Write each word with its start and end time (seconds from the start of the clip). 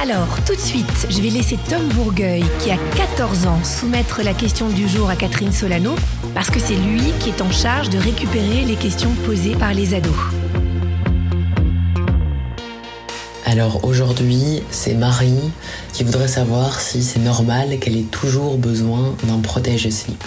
Alors, 0.00 0.38
tout 0.44 0.54
de 0.54 0.60
suite, 0.60 1.06
je 1.08 1.20
vais 1.22 1.30
laisser 1.30 1.56
Tom 1.68 1.88
Bourgueil, 1.90 2.44
qui 2.60 2.70
a 2.70 2.76
14 2.96 3.46
ans, 3.46 3.62
soumettre 3.62 4.22
la 4.22 4.34
question 4.34 4.68
du 4.68 4.88
jour 4.88 5.08
à 5.08 5.16
Catherine 5.16 5.52
Solano, 5.52 5.94
parce 6.34 6.50
que 6.50 6.58
c'est 6.58 6.74
lui 6.74 7.12
qui 7.20 7.30
est 7.30 7.40
en 7.40 7.50
charge 7.50 7.90
de 7.90 7.98
récupérer 7.98 8.64
les 8.64 8.74
questions 8.74 9.12
posées 9.24 9.54
par 9.54 9.72
les 9.72 9.94
ados. 9.94 10.12
Alors 13.46 13.84
aujourd'hui, 13.84 14.62
c'est 14.70 14.94
Marie 14.94 15.52
qui 15.92 16.02
voudrait 16.02 16.28
savoir 16.28 16.80
si 16.80 17.02
c'est 17.02 17.20
normal 17.20 17.78
qu'elle 17.78 17.96
ait 17.96 18.02
toujours 18.02 18.58
besoin 18.58 19.14
d'un 19.24 19.38
protège-slip. 19.38 20.22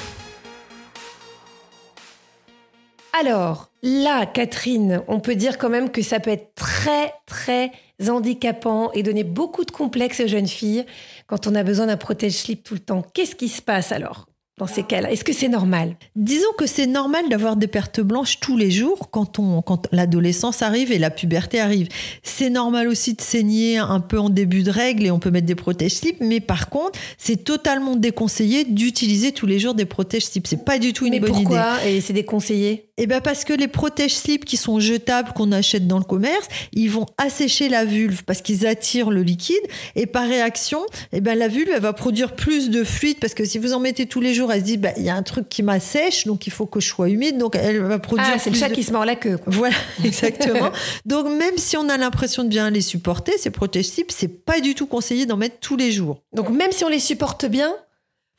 Alors, 3.20 3.72
là, 3.82 4.26
Catherine, 4.28 5.02
on 5.08 5.20
peut 5.20 5.36
dire 5.36 5.58
quand 5.58 5.70
même 5.70 5.90
que 5.90 6.02
ça 6.04 6.20
peut 6.20 6.30
être 6.30 6.54
très, 6.56 7.14
très 7.26 7.72
handicapant 8.08 8.92
et 8.92 9.02
donner 9.02 9.23
beaucoup 9.23 9.66
de 9.66 9.72
complexes 9.72 10.20
aux 10.20 10.28
jeunes 10.28 10.48
filles 10.48 10.86
quand 11.26 11.48
on 11.48 11.56
a 11.56 11.64
besoin 11.64 11.88
d'un 11.88 11.98
protège-slip 11.98 12.64
tout 12.64 12.76
le 12.76 12.80
temps. 12.80 13.04
Qu'est-ce 13.14 13.36
qui 13.36 13.50
se 13.50 13.62
passe 13.62 13.92
alors 13.92 14.28
dans 14.60 14.68
ces 14.68 14.84
cas-là? 14.84 15.12
Est-ce 15.12 15.23
que 15.23 15.34
c'est 15.34 15.48
normal? 15.48 15.95
Disons 16.16 16.52
que 16.58 16.68
c'est 16.68 16.86
normal 16.86 17.28
d'avoir 17.30 17.56
des 17.56 17.68
pertes 17.68 18.02
blanches 18.02 18.40
tous 18.40 18.58
les 18.58 18.70
jours 18.70 19.10
quand, 19.10 19.40
on, 19.40 19.62
quand 19.62 19.88
l'adolescence 19.92 20.62
arrive 20.62 20.92
et 20.92 21.00
la 21.00 21.10
puberté 21.10 21.60
arrive. 21.60 21.90
C'est 22.22 22.50
normal 22.52 22.88
aussi 22.88 23.14
de 23.16 23.22
saigner 23.22 23.78
un 23.78 24.00
peu 24.00 24.20
en 24.20 24.30
début 24.30 24.62
de 24.64 24.72
règle 24.72 25.06
et 25.06 25.12
on 25.12 25.20
peut 25.20 25.32
mettre 25.32 25.48
des 25.48 25.56
protèges-slips, 25.56 26.22
mais 26.22 26.40
par 26.40 26.70
contre, 26.70 27.00
c'est 27.18 27.44
totalement 27.44 27.95
déconseillé 27.95 28.64
d'utiliser 28.64 29.32
tous 29.32 29.48
les 29.48 29.58
jours 29.58 29.73
des 29.73 29.86
protèges-slips. 29.86 30.45
C'est 30.48 30.66
pas 30.66 30.78
du 30.78 30.94
tout 30.94 31.06
une 31.06 31.12
mais 31.12 31.20
bonne 31.20 31.36
idée. 31.36 31.44
pourquoi 31.44 31.84
Et 31.86 32.02
c'est 32.02 32.14
déconseillé? 32.14 32.86
Eh 32.98 33.06
bien 33.06 33.22
parce 33.22 33.44
que 33.45 33.53
les 33.53 33.67
protèges-slips 33.67 34.44
qui 34.45 34.58
sont 34.58 34.80
jetables, 34.80 35.31
qu'on 35.34 35.52
achète 35.52 35.88
dans 35.88 36.00
le 36.00 36.03
commerce, 36.03 36.48
ils 36.73 36.90
vont 36.90 37.06
assécher 37.17 37.70
la 37.70 37.86
vulve 37.86 38.23
parce 38.23 38.42
qu'ils 38.42 38.66
attirent 38.66 39.12
le 39.12 39.22
liquide 39.22 39.56
et 39.95 40.06
par 40.08 40.28
réaction, 40.28 40.80
eh 41.14 41.22
ben 41.22 41.38
la 41.38 41.48
vulve 41.48 41.70
elle 41.73 41.81
va 41.81 41.94
produire 41.94 42.36
plus 42.36 42.70
de 42.70 42.84
fluide 42.84 43.20
parce 43.20 43.34
que 43.36 43.45
si 43.45 43.59
vous 43.59 43.73
en 43.73 43.80
mettez 43.80 44.06
tous 44.08 44.20
les 44.22 44.34
jours, 44.34 44.52
elle 44.52 44.62
se 44.62 44.66
dit 44.66 44.78
bah, 44.78 44.89
il 44.98 45.04
y 45.04 45.09
a 45.09 45.16
un 45.16 45.23
truc 45.23 45.48
qui 45.50 45.62
m'assèche 45.64 46.26
donc 46.26 46.48
il 46.48 46.52
faut 46.54 46.66
que 46.66 46.80
je 46.80 46.88
sois 46.88 47.09
humide 47.09 47.38
donc 47.38 47.56
elle 47.56 47.81
va 47.81 48.00
produire 48.00 48.28
Ah, 48.34 48.39
c'est 48.39 48.50
le 48.50 48.56
chat 48.58 48.70
de- 48.70 48.73
qui 48.73 48.84
se 48.84 48.92
mord 48.92 49.06
la 49.06 49.16
queue. 49.16 49.38
quoi. 49.38 49.54
Voilà, 49.54 49.76
exactement. 50.04 50.72
Donc 51.06 51.28
même 51.28 51.58
si 51.58 51.78
on 51.78 51.88
a 51.89 51.98
l'impression 51.98 52.44
de 52.44 52.50
bien 52.50 52.70
les 52.72 52.82
supporter, 52.82 53.34
ces 53.38 53.52
protèges-slips, 53.52 54.11
c'est 54.11 54.28
pas 54.44 54.59
du 54.59 54.73
tout 54.73 54.88
conseillé 54.88 55.26
d'en 55.26 55.38
mettre 55.38 55.58
tous 55.59 55.78
les 55.78 55.92
jours. 55.92 56.22
Donc 56.34 56.50
même 56.50 56.72
si 56.72 56.84
on 56.84 56.89
les 56.89 57.00
supporte 57.00 57.45
bien, 57.45 57.73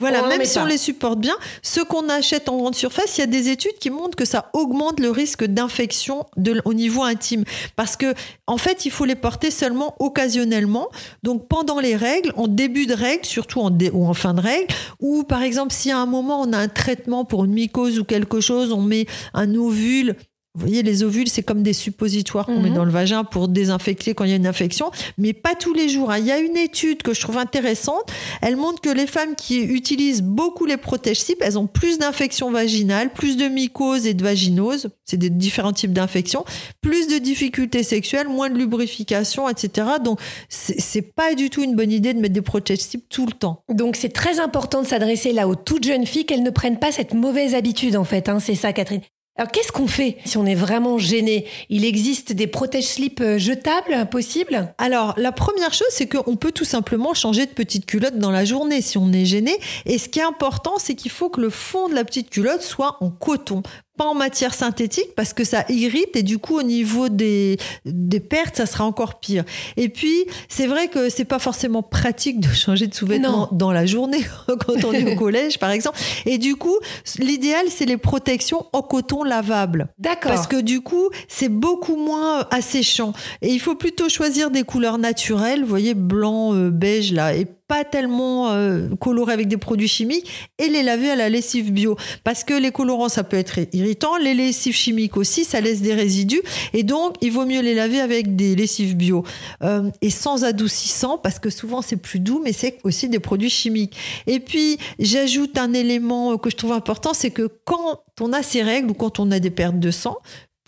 Voilà, 0.01 0.23
On 0.25 0.29
même 0.29 0.45
si 0.45 0.55
pas. 0.55 0.63
on 0.63 0.67
les 0.67 0.79
supporte 0.79 1.19
bien, 1.19 1.35
ce 1.63 1.81
qu'on 1.81 2.09
achète 2.09 2.49
en 2.49 2.57
grande 2.57 2.77
surface, 2.77 3.19
il 3.19 3.21
y 3.23 3.25
a 3.25 3.27
des 3.27 3.49
études 3.49 3.77
qui 3.81 3.91
montrent 3.91 4.17
que 4.17 4.25
ça 4.25 4.49
augmente 4.53 5.01
le 5.01 5.11
risque 5.11 5.43
d'infection 5.45 6.25
au 6.65 6.73
niveau 6.75 7.03
intime. 7.03 7.43
Parce 7.75 7.97
que, 7.97 8.15
en 8.47 8.59
fait, 8.59 8.87
il 8.87 8.91
faut 8.93 9.05
les 9.05 9.17
porter 9.17 9.51
seulement 9.51 9.97
occasionnellement. 9.99 10.89
Donc, 11.25 11.49
pendant 11.49 11.81
les 11.81 11.97
règles, 11.97 12.33
en 12.37 12.47
début 12.47 12.87
de 12.87 12.95
règles, 12.95 13.25
surtout 13.25 13.61
en, 13.61 13.71
dé- 13.71 13.91
ou 13.93 14.07
en 14.07 14.15
fin 14.15 14.35
de 14.35 14.41
règles, 14.41 14.73
ou 15.01 15.25
par 15.25 15.43
exemple, 15.43 15.73
si 15.73 15.91
à 15.91 15.99
un 15.99 16.07
moment 16.07 16.41
on 16.43 16.53
a 16.53 16.59
un 16.59 16.69
traitement 16.69 17.25
pour 17.25 17.45
une 17.45 17.53
mycose 17.53 17.99
ou 17.99 18.05
quelque 18.05 18.41
chose, 18.41 18.71
on 18.73 18.81
met 18.83 19.07
un 19.35 19.53
ovule. 19.57 20.15
Vous 20.59 20.67
voyez, 20.67 20.83
les 20.83 21.05
ovules, 21.05 21.29
c'est 21.29 21.43
comme 21.45 21.63
des 21.63 21.73
suppositoires 21.73 22.47
qu'on 22.47 22.61
met 22.61 22.71
Mhm. 22.71 22.75
dans 22.75 22.85
le 22.85 22.91
vagin 22.91 23.23
pour 23.23 23.47
désinfecter 23.47 24.15
quand 24.15 24.25
il 24.25 24.31
y 24.31 24.33
a 24.33 24.37
une 24.37 24.47
infection, 24.47 24.91
mais 25.17 25.33
pas 25.33 25.55
tous 25.55 25.73
les 25.73 25.89
jours. 25.89 26.11
hein. 26.11 26.19
Il 26.19 26.27
y 26.27 26.33
a 26.33 26.39
une 26.39 26.57
étude 26.57 27.03
que 27.03 27.15
je 27.15 27.21
trouve 27.21 27.39
intéressante. 27.39 28.11
Elle 28.43 28.57
montre 28.57 28.81
que 28.81 28.89
les 28.91 29.07
femmes 29.07 29.37
qui 29.37 29.61
utilisent 29.61 30.23
beaucoup 30.23 30.67
les 30.67 30.77
protèges-slips, 30.77 31.39
elles 31.43 31.59
ont 31.59 31.67
plus 31.69 31.99
d'infections 31.99 32.51
vaginales, 32.51 33.13
plus 33.13 33.37
de 33.37 33.45
mycoses 33.47 34.07
et 34.07 34.15
de 34.15 34.23
vaginose, 34.25 34.89
c'est 35.05 35.17
des 35.17 35.31
différents 35.31 35.73
types 35.73 35.93
d'infections, 35.93 36.45
plus 36.81 37.07
de 37.07 37.19
difficultés 37.19 37.83
sexuelles, 37.85 38.29
moins 38.29 38.51
de 38.51 38.59
lubrification, 38.59 39.49
etc. 39.49 39.87
Donc, 40.05 40.19
c'est 40.49 41.03
pas 41.15 41.35
du 41.35 41.51
tout 41.51 41.63
une 41.63 41.77
bonne 41.77 41.93
idée 41.93 42.15
de 42.15 42.19
mettre 42.21 42.35
des 42.35 42.43
protèges-slips 42.43 43.09
tout 43.09 43.27
le 43.27 43.33
temps. 43.33 43.63
donc 43.73 43.95
c'est 43.97 44.09
très 44.09 44.41
important 44.41 44.83
de 44.83 44.87
s'adresser 44.87 45.33
là 45.33 45.47
aux 45.49 45.55
toutes 45.55 45.85
jeunes 45.85 46.07
filles 46.07 46.27
qu'elles 46.27 46.43
ne 46.43 46.51
prennent 46.51 46.79
pas 46.79 46.91
cette 46.93 47.15
mauvaise 47.15 47.55
habitude 47.55 47.97
en 47.97 48.05
fait. 48.05 48.29
hein, 48.29 48.41
c'est 48.41 48.55
ça, 48.55 48.73
Catherine. 48.73 49.01
Alors 49.39 49.53
qu'est-ce 49.53 49.71
qu'on 49.71 49.87
fait 49.87 50.17
si 50.25 50.37
on 50.37 50.45
est 50.47 50.57
vraiment 50.57 50.99
gêné? 50.99 51.47
Il 51.69 51.85
existe 51.85 52.33
des 52.33 52.49
protège-slips 52.49 53.21
euh, 53.21 53.39
jetables 53.39 54.09
possibles? 54.11 54.75
Alors, 54.79 55.15
la 55.17 55.31
première 55.31 55.73
chose, 55.73 55.87
c'est 55.91 56.09
qu'on 56.09 56.35
peut 56.35 56.51
tout 56.51 56.65
simplement 56.65 57.15
changer 57.15 57.47
de 57.47 57.53
petite 57.53 57.87
culotte 57.87 58.19
dans 58.19 58.33
la 58.33 58.45
journée 58.45 58.83
si 58.83 58.99
on 58.99 59.13
est 59.13 59.25
gêné. 59.25 59.53
Et 59.87 59.99
ce 59.99 60.09
qui 60.09 60.19
est 60.19 60.25
important, 60.25 60.75
c'est 60.79 60.97
qu'il 60.97 61.13
faut 61.13 61.31
que 61.31 61.41
le 61.41 61.51
fond 61.51 61.89
de 61.89 61.95
la 61.95 62.05
petite 62.05 62.31
culotte 62.31 62.63
soit 62.63 62.97
en 63.01 63.11
coton, 63.11 63.63
pas 63.99 64.07
en 64.07 64.15
matière 64.15 64.55
synthétique, 64.55 65.15
parce 65.17 65.35
que 65.35 65.45
ça 65.45 65.65
irrite 65.69 66.17
et 66.17 66.23
du 66.23 66.39
coup, 66.39 66.59
au 66.59 66.63
niveau 66.63 67.09
des, 67.09 67.59
des 67.85 68.21
pertes, 68.21 68.57
ça 68.57 68.65
sera 68.65 68.85
encore 68.85 69.19
pire. 69.19 69.45
Et 69.77 69.89
puis, 69.89 70.25
c'est 70.49 70.67
vrai 70.67 70.89
que 70.89 71.11
c'est 71.11 71.25
pas 71.25 71.41
forcément 71.41 71.83
pratique 71.83 72.41
de 72.41 72.49
changer 72.49 72.87
de 72.87 72.95
sous-vêtements 72.95 73.49
dans 73.53 73.73
la 73.73 73.85
journée 73.85 74.25
quand 74.47 74.85
on 74.85 74.93
est 74.93 75.13
au 75.13 75.17
collège, 75.19 75.59
par 75.59 75.71
exemple. 75.71 75.99
Et 76.25 76.39
du 76.39 76.57
coup, 76.57 76.77
l'idéal, 77.19 77.67
c'est 77.69 77.87
les 77.87 77.97
protections 77.97 78.67
en 78.73 78.83
coton 78.83 79.25
lavable. 79.25 79.89
D'accord. 79.99 80.33
Parce 80.33 80.47
que 80.47 80.61
du 80.61 80.81
coup, 80.81 81.11
c'est 81.27 81.49
beaucoup 81.49 81.97
moins 81.97 82.47
asséchant. 82.51 83.13
Et 83.43 83.49
il 83.49 83.59
faut 83.59 83.75
plutôt 83.75 84.09
choisir 84.09 84.51
des 84.51 84.63
couleurs 84.63 84.99
naturelles, 84.99 85.63
vous 85.63 85.69
voyez, 85.69 85.95
blanc, 85.95 86.55
euh, 86.55 86.71
beige, 86.71 87.13
là, 87.13 87.35
et 87.35 87.47
pas 87.69 87.85
tellement 87.85 88.51
euh, 88.51 88.89
coloré 88.99 89.35
avec 89.35 89.47
des 89.47 89.59
produits 89.59 89.89
chimiques, 89.89 90.51
et 90.59 90.69
les 90.69 90.83
laver 90.83 91.11
à 91.11 91.17
la 91.17 91.29
lessive 91.29 91.71
bio. 91.71 91.97
Parce 92.25 92.43
que 92.43 92.55
les 92.55 92.73
colorants, 92.73 93.11
ça 93.11 93.25
peut 93.25 93.37
être 93.37 93.61
irritant, 93.73 94.17
les 94.17 94.35
lessives 94.35 94.75
chimiques 94.75 95.17
aussi, 95.19 95.45
ça 95.45 95.61
laisse 95.61 95.83
des 95.83 95.95
résidus, 95.95 96.41
et 96.73 96.83
donc 96.83 97.17
il 97.21 97.31
vaut 97.31 97.45
mieux 97.45 97.61
les 97.61 97.75
laver 97.75 98.01
avec 98.01 98.35
des 98.35 98.57
lessives 98.57 98.97
bio. 98.97 99.23
Euh, 99.63 99.91
et 100.01 100.11
sans 100.11 100.45
adoucissant, 100.45 101.19
parce 101.19 101.39
que 101.39 101.51
souvent 101.51 101.83
c'est 101.83 101.97
plus 101.97 102.21
doux, 102.21 102.41
mais 102.43 102.53
c'est 102.53 102.79
aussi 102.85 103.09
des 103.09 103.19
produits 103.19 103.51
chimiques. 103.51 103.97
Et 104.27 104.41
puis, 104.41 104.79
j'ajoute 104.99 105.59
un 105.59 105.75
élément 105.75 106.39
que 106.39 106.49
je 106.51 106.57
trouve 106.57 106.73
important, 106.73 107.13
c'est 107.13 107.31
que 107.31 107.51
quand 107.65 108.01
on 108.21 108.33
a 108.33 108.43
ces 108.43 108.63
règles 108.63 108.91
ou 108.91 108.95
quand 108.95 109.21
on 109.21 109.31
a 109.31 109.41
des 109.41 109.51
pertes 109.51 109.79
de 109.79 109.91
sang, 109.91 110.17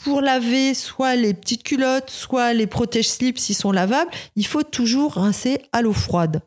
pour 0.02 0.20
laver 0.20 0.74
soit 0.74 1.16
les 1.16 1.34
petites 1.34 1.62
culottes, 1.62 2.10
soit 2.10 2.52
les 2.52 2.66
protège-slips 2.66 3.38
s'ils 3.38 3.56
sont 3.56 3.72
lavables, 3.72 4.10
il 4.36 4.46
faut 4.46 4.62
toujours 4.62 5.14
rincer 5.14 5.58
à 5.72 5.82
l'eau 5.82 5.92
froide. 5.92 6.42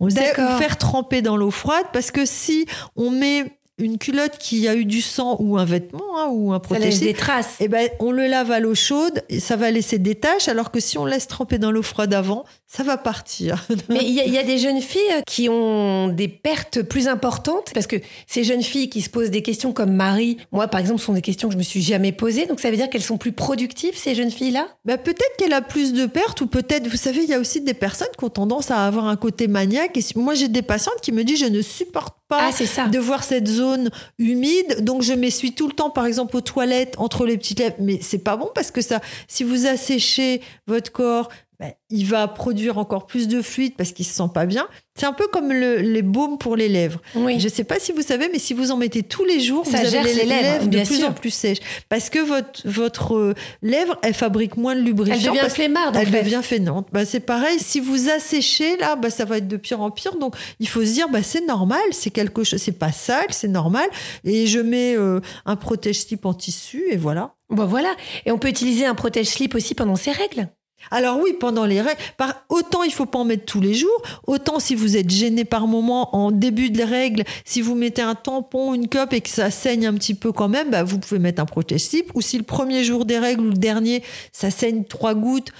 On 0.00 0.10
sait 0.10 0.34
faire 0.34 0.76
tremper 0.76 1.22
dans 1.22 1.36
l'eau 1.36 1.50
froide 1.50 1.86
parce 1.92 2.10
que 2.10 2.24
si 2.26 2.66
on 2.96 3.10
met 3.10 3.58
une 3.78 3.98
culotte 3.98 4.38
qui 4.38 4.68
a 4.68 4.74
eu 4.74 4.84
du 4.84 5.00
sang 5.00 5.36
ou 5.40 5.56
un 5.58 5.64
vêtement 5.64 6.02
hein, 6.18 6.28
ou 6.30 6.52
un 6.52 6.60
Ça 6.68 6.78
laisse 6.78 7.00
des 7.00 7.14
traces. 7.14 7.56
eh 7.60 7.68
ben, 7.68 7.88
on 8.00 8.10
le 8.12 8.26
lave 8.26 8.50
à 8.50 8.60
l'eau 8.60 8.74
chaude 8.74 9.22
et 9.28 9.40
ça 9.40 9.56
va 9.56 9.70
laisser 9.70 9.98
des 9.98 10.14
taches, 10.14 10.46
alors 10.48 10.70
que 10.70 10.78
si 10.78 10.98
on 10.98 11.04
laisse 11.06 11.26
tremper 11.26 11.58
dans 11.58 11.70
l'eau 11.72 11.82
froide 11.82 12.12
avant, 12.14 12.44
ça 12.66 12.82
va 12.82 12.96
partir. 12.96 13.66
Mais 13.88 14.00
il 14.02 14.10
y, 14.12 14.20
a- 14.20 14.24
il 14.26 14.32
y 14.32 14.38
a 14.38 14.44
des 14.44 14.58
jeunes 14.58 14.80
filles 14.80 15.00
qui 15.26 15.48
ont 15.48 16.08
des 16.08 16.28
pertes 16.28 16.82
plus 16.82 17.08
importantes 17.08 17.70
parce 17.74 17.86
que 17.86 17.96
ces 18.26 18.44
jeunes 18.44 18.62
filles 18.62 18.88
qui 18.90 19.00
se 19.00 19.08
posent 19.10 19.30
des 19.30 19.42
questions 19.42 19.72
comme 19.72 19.92
Marie, 19.94 20.36
moi 20.52 20.68
par 20.68 20.80
exemple, 20.80 21.00
sont 21.00 21.14
des 21.14 21.22
questions 21.22 21.48
que 21.48 21.54
je 21.54 21.58
me 21.58 21.62
suis 21.64 21.82
jamais 21.82 22.12
posées. 22.12 22.46
Donc 22.46 22.60
ça 22.60 22.70
veut 22.70 22.76
dire 22.76 22.90
qu'elles 22.90 23.02
sont 23.02 23.16
plus 23.18 23.32
productives 23.32 23.96
ces 23.96 24.14
jeunes 24.14 24.30
filles-là? 24.30 24.68
Bah, 24.84 24.98
peut-être 24.98 25.36
qu'elle 25.38 25.52
a 25.54 25.62
plus 25.62 25.92
de 25.92 26.06
pertes 26.06 26.40
ou 26.42 26.46
peut-être, 26.46 26.86
vous 26.88 26.96
savez, 26.96 27.22
il 27.24 27.28
y 27.30 27.34
a 27.34 27.40
aussi 27.40 27.60
des 27.62 27.74
personnes 27.74 28.08
qui 28.18 28.24
ont 28.24 28.28
tendance 28.30 28.70
à 28.70 28.86
avoir 28.86 29.06
un 29.06 29.16
côté 29.16 29.48
maniaque. 29.48 29.96
Et 29.96 30.00
si- 30.02 30.18
moi, 30.18 30.34
j'ai 30.34 30.48
des 30.48 30.62
patientes 30.62 31.00
qui 31.02 31.10
me 31.12 31.24
disent, 31.24 31.40
je 31.40 31.46
ne 31.46 31.62
supporte 31.62 32.14
pas 32.32 32.50
Ah 32.78 32.88
de 32.88 32.98
voir 32.98 33.24
cette 33.24 33.46
zone 33.46 33.90
humide, 34.18 34.78
donc 34.80 35.02
je 35.02 35.12
m'essuie 35.12 35.52
tout 35.52 35.68
le 35.68 35.74
temps, 35.74 35.90
par 35.90 36.06
exemple, 36.06 36.34
aux 36.36 36.40
toilettes, 36.40 36.94
entre 36.96 37.26
les 37.26 37.36
petites 37.36 37.58
lèvres. 37.58 37.76
Mais 37.78 37.98
c'est 38.00 38.24
pas 38.24 38.36
bon 38.36 38.50
parce 38.54 38.70
que 38.70 38.80
ça, 38.80 39.00
si 39.28 39.44
vous 39.44 39.66
asséchez 39.66 40.40
votre 40.66 40.90
corps, 40.92 41.28
ben, 41.62 41.74
il 41.90 42.04
va 42.06 42.26
produire 42.26 42.76
encore 42.76 43.06
plus 43.06 43.28
de 43.28 43.40
fluide 43.40 43.74
parce 43.78 43.92
qu'il 43.92 44.04
se 44.04 44.12
sent 44.12 44.28
pas 44.34 44.46
bien. 44.46 44.66
C'est 44.98 45.06
un 45.06 45.12
peu 45.12 45.28
comme 45.28 45.52
les 45.52 46.02
baumes 46.02 46.36
pour 46.36 46.56
les 46.56 46.68
lèvres. 46.68 47.00
Oui. 47.14 47.38
Je 47.38 47.48
sais 47.48 47.62
pas 47.62 47.78
si 47.78 47.92
vous 47.92 48.02
savez, 48.02 48.28
mais 48.32 48.40
si 48.40 48.52
vous 48.52 48.72
en 48.72 48.76
mettez 48.76 49.04
tous 49.04 49.24
les 49.24 49.38
jours, 49.38 49.64
Ça 49.64 49.78
vous 49.78 49.94
avez 49.94 50.02
les 50.12 50.14
ses 50.20 50.26
lèvres, 50.26 50.42
lèvres 50.42 50.66
de 50.66 50.78
plus 50.84 50.96
sûr. 50.96 51.08
en 51.08 51.12
plus 51.12 51.30
sèches. 51.30 51.60
Parce 51.88 52.10
que 52.10 52.18
votre, 52.18 52.68
votre 52.68 53.14
euh, 53.14 53.34
lèvre, 53.62 53.96
elle 54.02 54.12
fabrique 54.14 54.56
moins 54.56 54.74
de 54.74 54.80
lubrifiant. 54.80 55.32
Elle 55.34 55.38
devient 55.40 55.54
flemmarde, 55.54 55.96
Elle 55.96 56.08
fait. 56.08 56.22
devient 56.24 56.40
feignante. 56.42 56.88
Bah, 56.90 57.04
c'est 57.04 57.20
pareil, 57.20 57.60
si 57.60 57.78
vous 57.78 58.10
asséchez, 58.10 58.76
là, 58.78 58.96
bah, 58.96 59.10
ça 59.10 59.24
va 59.24 59.36
être 59.38 59.46
de 59.46 59.56
pire 59.56 59.80
en 59.82 59.92
pire. 59.92 60.16
Donc, 60.16 60.34
il 60.58 60.68
faut 60.68 60.84
se 60.84 60.90
dire, 60.92 61.08
bah, 61.10 61.22
c'est 61.22 61.46
normal, 61.46 61.80
c'est 61.92 62.10
quelque 62.10 62.42
chose, 62.42 62.60
c'est 62.60 62.72
pas 62.72 62.90
sale, 62.90 63.26
c'est 63.30 63.46
normal. 63.46 63.88
Et 64.24 64.48
je 64.48 64.58
mets 64.58 64.96
euh, 64.96 65.20
un 65.46 65.54
protège-slip 65.54 66.26
en 66.26 66.34
tissu, 66.34 66.82
et 66.90 66.96
voilà. 66.96 67.34
Bon, 67.50 67.66
voilà. 67.66 67.94
Et 68.26 68.32
on 68.32 68.38
peut 68.38 68.48
utiliser 68.48 68.84
un 68.84 68.96
protège-slip 68.96 69.54
aussi 69.54 69.76
pendant 69.76 69.94
ses 69.96 70.10
règles. 70.10 70.48
Alors 70.90 71.18
oui, 71.20 71.32
pendant 71.38 71.64
les 71.64 71.80
règles, 71.80 72.00
par, 72.16 72.44
autant 72.48 72.82
il 72.82 72.92
faut 72.92 73.06
pas 73.06 73.18
en 73.18 73.24
mettre 73.24 73.44
tous 73.44 73.60
les 73.60 73.74
jours, 73.74 74.02
autant 74.26 74.60
si 74.60 74.74
vous 74.74 74.96
êtes 74.96 75.10
gêné 75.10 75.44
par 75.44 75.66
moment 75.66 76.14
en 76.16 76.30
début 76.30 76.70
de 76.70 76.82
règles, 76.82 77.24
si 77.44 77.60
vous 77.60 77.74
mettez 77.74 78.02
un 78.02 78.14
tampon, 78.14 78.74
une 78.74 78.88
cup 78.88 79.12
et 79.12 79.20
que 79.20 79.28
ça 79.28 79.50
saigne 79.50 79.86
un 79.86 79.94
petit 79.94 80.14
peu 80.14 80.32
quand 80.32 80.48
même, 80.48 80.70
bah, 80.70 80.82
vous 80.82 80.98
pouvez 80.98 81.18
mettre 81.18 81.42
un 81.42 81.46
protège-slip. 81.46 82.10
Ou 82.14 82.20
si 82.20 82.36
le 82.36 82.44
premier 82.44 82.84
jour 82.84 83.04
des 83.04 83.18
règles 83.18 83.42
ou 83.42 83.50
le 83.50 83.56
dernier, 83.56 84.02
ça 84.32 84.50
saigne 84.50 84.84
trois 84.84 85.14
gouttes, 85.14 85.52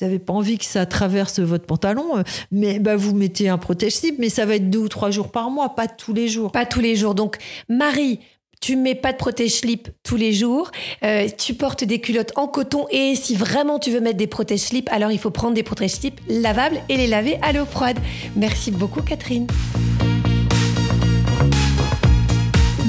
vous 0.00 0.06
n'avez 0.06 0.18
pas 0.18 0.32
envie 0.32 0.58
que 0.58 0.64
ça 0.64 0.86
traverse 0.86 1.38
votre 1.38 1.66
pantalon, 1.66 2.18
euh, 2.18 2.22
mais 2.50 2.80
bah, 2.80 2.96
vous 2.96 3.14
mettez 3.14 3.48
un 3.48 3.58
protège-slip, 3.58 4.16
mais 4.18 4.28
ça 4.28 4.44
va 4.44 4.56
être 4.56 4.68
deux 4.68 4.80
ou 4.80 4.88
trois 4.88 5.10
jours 5.10 5.30
par 5.30 5.50
mois, 5.50 5.74
pas 5.74 5.86
tous 5.86 6.12
les 6.12 6.28
jours. 6.28 6.50
Pas 6.50 6.66
tous 6.66 6.80
les 6.80 6.96
jours. 6.96 7.14
Donc, 7.14 7.36
Marie, 7.68 8.18
tu 8.64 8.76
mets 8.76 8.94
pas 8.94 9.12
de 9.12 9.18
protège-slip 9.18 9.90
tous 10.02 10.16
les 10.16 10.32
jours. 10.32 10.70
Euh, 11.04 11.28
tu 11.36 11.52
portes 11.52 11.84
des 11.84 12.00
culottes 12.00 12.32
en 12.34 12.46
coton. 12.46 12.86
Et 12.90 13.14
si 13.14 13.36
vraiment 13.36 13.78
tu 13.78 13.90
veux 13.90 14.00
mettre 14.00 14.16
des 14.16 14.26
protège-slip, 14.26 14.88
alors 14.90 15.10
il 15.10 15.18
faut 15.18 15.30
prendre 15.30 15.52
des 15.52 15.62
protège-slip 15.62 16.18
lavables 16.30 16.78
et 16.88 16.96
les 16.96 17.06
laver 17.06 17.36
à 17.42 17.52
l'eau 17.52 17.66
froide. 17.66 17.98
Merci 18.36 18.70
beaucoup, 18.70 19.02
Catherine. 19.02 19.46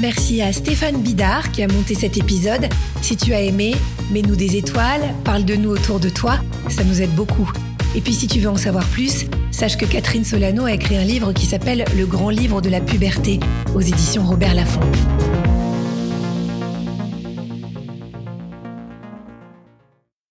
Merci 0.00 0.40
à 0.40 0.50
Stéphane 0.54 1.02
Bidard 1.02 1.52
qui 1.52 1.62
a 1.62 1.68
monté 1.68 1.94
cet 1.94 2.16
épisode. 2.16 2.70
Si 3.02 3.18
tu 3.18 3.34
as 3.34 3.42
aimé, 3.42 3.74
mets-nous 4.12 4.36
des 4.36 4.56
étoiles, 4.56 5.02
parle 5.24 5.44
de 5.44 5.56
nous 5.56 5.72
autour 5.72 6.00
de 6.00 6.08
toi, 6.08 6.38
ça 6.70 6.84
nous 6.84 7.02
aide 7.02 7.14
beaucoup. 7.14 7.52
Et 7.94 8.00
puis 8.00 8.14
si 8.14 8.28
tu 8.28 8.40
veux 8.40 8.48
en 8.48 8.56
savoir 8.56 8.86
plus, 8.86 9.26
sache 9.50 9.76
que 9.76 9.84
Catherine 9.84 10.24
Solano 10.24 10.64
a 10.64 10.72
écrit 10.72 10.96
un 10.96 11.04
livre 11.04 11.34
qui 11.34 11.44
s'appelle 11.44 11.84
Le 11.98 12.06
grand 12.06 12.30
livre 12.30 12.62
de 12.62 12.70
la 12.70 12.80
puberté 12.80 13.40
aux 13.74 13.82
éditions 13.82 14.24
Robert 14.24 14.54
Laffont. 14.54 14.80